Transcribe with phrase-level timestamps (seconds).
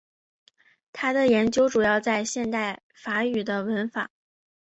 [0.91, 4.09] 他的研究主要在现代法语的文法。